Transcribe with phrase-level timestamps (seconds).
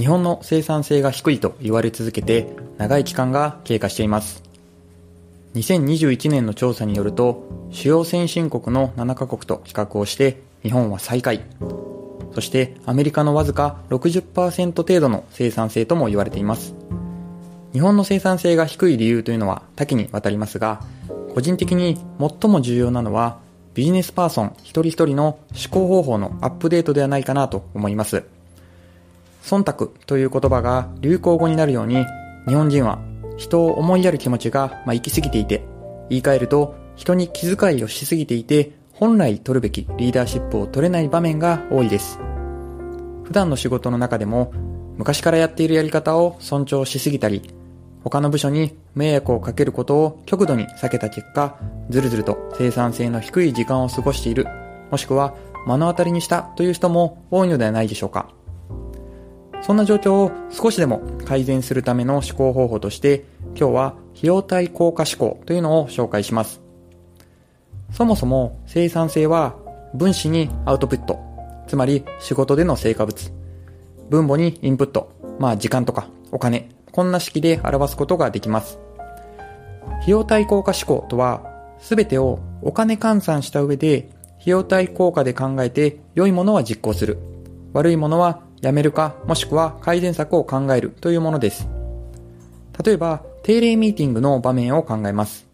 [0.00, 4.42] 日本の生産性が低いと言われ続けて長い期間が経過しています。
[5.52, 11.42] 2021年の調査によると主要先進国の7カ国と比較をして日本は最下位。
[12.34, 16.74] そしてアメリカのわずか60%程度の生産性とも言われています。
[17.74, 20.80] 日本の生産性が低い理由というのは多岐にわたりますが
[21.34, 23.36] 個人的に最も重要なのは
[23.74, 28.39] ビジネスパーソン一人一人の思考方法のアップデートではないかなと思います。
[29.42, 32.04] 忖度という言葉が流行語になるように
[32.46, 32.98] 日本人は
[33.36, 35.64] 人を思いやる気持ちが、まあ、行き過ぎていて
[36.08, 42.18] 言い換えると人に気遣いをしすぎていて本来取るべきリーダーシップを取れない場面が多いです
[43.24, 44.52] 普段の仕事の中でも
[44.96, 47.54] 昔からやっているやり方を尊重しすぎたり
[48.02, 51.58] 他の部署に迷惑をかけることを極度に避けた結果、
[51.90, 54.46] ずるずると生産性の低い時間を過ごしている、
[54.90, 55.34] もしくは
[55.66, 58.30] 目の当たりにしたという人も多いのではないでしょうか。
[59.62, 63.24] そんな状況を少しでも改善するための思考方法として、
[63.56, 66.60] 今日は費用対効果思考というのを紹介します。
[67.92, 69.56] そもそも生産性は
[69.94, 71.18] 分子にアウトプット、
[71.66, 73.32] つまり仕事での成果物。
[74.08, 78.78] 分母にインプット、まあ時間とかお金、こんな式で表すことができます。
[80.00, 81.42] 費用対効果思考とは、
[81.78, 87.18] すべてをお金換算した上で、費用対効果で考えて良いものは実行する。
[87.72, 91.68] 悪いものはやめるか、もしくは改善策を考えるというものです。
[92.84, 95.46] 例えば、定例ミーティングの場面を考えます。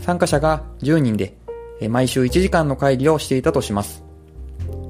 [0.00, 1.36] 参加者が10人で、
[1.88, 4.02] 毎週1時間の会議をしていたとします。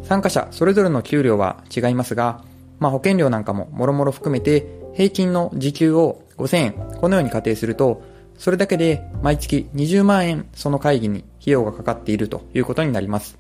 [0.05, 2.43] 参加者それぞれの給料は違いますが、
[2.79, 8.03] まあ保険料なんかももろもろ含めて平均の時給を5000円、このように仮定すると、
[8.39, 13.37] それだけで毎月20万円その会議に費用がかかっているということになります。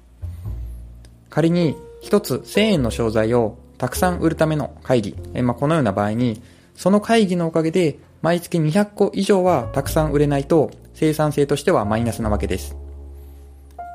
[1.30, 6.42] 仮に一つ1000円の商材をたくさん売るための会議、えまあ、このような場合に、
[6.74, 12.76] その会議のおかげで毎月200個以上はたくさん売れないと生産性としてはマイナスなわけです。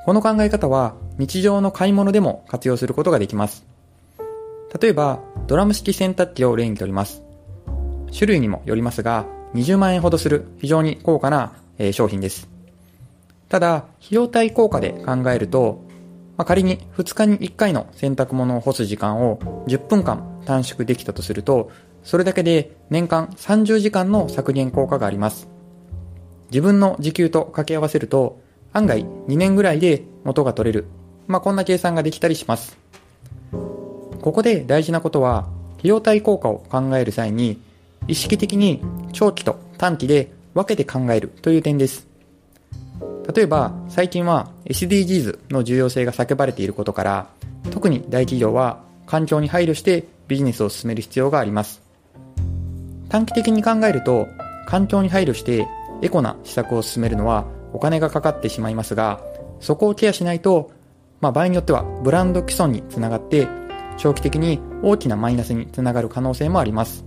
[0.06, 3.66] この考え方は日常の買い物でも活用することができます。
[4.82, 7.22] 例えば、ドラム式洗濯機を例にとります。
[8.12, 12.50] 種類にもよりますが、20万円ほどする非常に高価な、え商品です。
[13.50, 15.83] ただ、費用対効果で考えると、
[16.38, 21.72] まあ、仮に2日に1回の洗濯物を干す時間を10分間短縮できたとすると、
[22.04, 25.48] それだけで年間30時間の削減効果があります。
[26.52, 28.42] 自分の時給と掛け合わせると、
[28.74, 30.86] 案外2年ぐらいで元が取れる。
[31.28, 32.78] まあ、こんな計算ができたりします。
[33.52, 37.62] ここで大事なことは、費用対効果を考える際に、
[38.08, 38.82] 意識的に
[39.14, 42.13] 長期と短期で分けて考えるという点です。
[43.32, 47.28] 例えば、最近は SDGs の重要性が叫ばれていることから、
[47.72, 51.82] 特に大企業は環境に配慮してビジネスを進める必要があります。
[53.10, 54.28] 短期的に考えると、
[54.68, 55.68] 環境に配慮して
[56.02, 59.22] エコな施策を進めるのはお金がかかってしまいますが、
[59.60, 60.72] そこをケアしないと、
[61.22, 63.48] まあ場合によってはブランド既存につながって、
[63.98, 67.06] 長期的に大きなマイナスにつながる可能性もあります。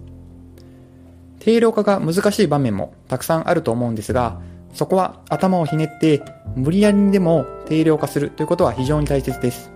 [1.40, 4.40] 定量化が難しい場面もたくさんあると思うんですが、
[4.76, 6.22] そこは頭をひねって
[6.54, 9.70] 無理やりにでも定量化するということは非常に大切です。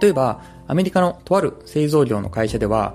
[0.00, 2.94] 例えば、アメリカのとある製造業の会社では、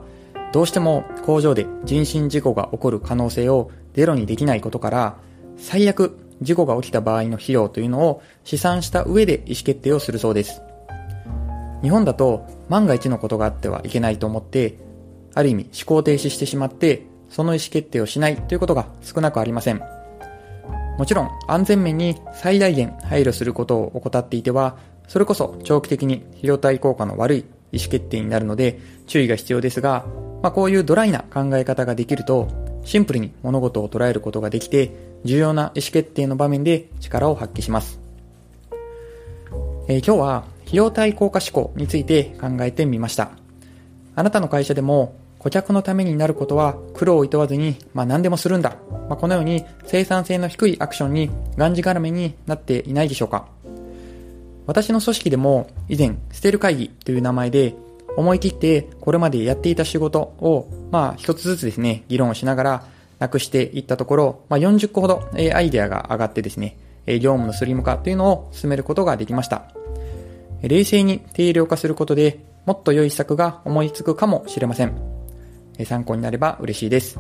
[0.52, 5.18] どうしても工場で人身事故が起こる可能性をゼロにできないことから、
[5.58, 10.62] 最悪事故が起きた場合の費用というのを試算した上で意思決定をするそうです。
[11.84, 14.80] 日本だと万が一のことがあってはいけないと思って、
[15.36, 20.03] ある意味思考停止してしまってその意思決定をしないということが少なくありません。
[20.98, 24.78] もちろん安全面に最大限配慮することを怠っていては、
[25.08, 30.06] それこそ長期的に費用対効果の悪い意思決定になるので注意が必要ですが、
[30.42, 32.48] まあ、こういうドライな考え方ができると、
[32.86, 34.92] シンプルに物事を捉えることができて、
[35.24, 38.00] 重要な意思決定の場面で力を発揮します。
[39.88, 43.32] えー、今日は費用対効果思考について考えてみました。
[44.16, 48.78] あなたの会社でも顧客のためになることは苦労を厭わずに、まあ何でもするんだ。
[49.10, 53.48] まあ、このように生産性の低いアクションにがんじがらめになっていないでしょうか。
[54.68, 57.76] 私の組織でも以前、捨てる会議という名前で
[58.16, 62.86] 思い切ってこれまでやっていた仕事を、まあ一つずつですね、議論をしながら
[63.20, 69.64] なくしていったところ、まあ40個ほどアイデアが上がってですね、業務のスリム化というのを進めることができました。
[70.62, 75.13] 冷静に定量化することでもっと良い施策が思いつくかもしれません。
[75.86, 77.16] 参考になれば嬉しいです。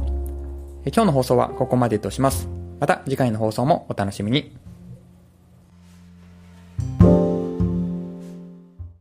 [0.85, 2.49] 今日の放送はここまでとします。
[2.79, 4.62] また次回の放送もお楽しみに。